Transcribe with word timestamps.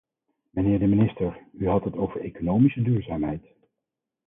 Mijnheer 0.49 0.79
de 0.79 0.87
minister, 0.87 1.43
u 1.53 1.67
had 1.67 1.83
het 1.83 1.95
over 1.95 2.21
economische 2.21 2.81
duurzaamheid. 2.81 3.45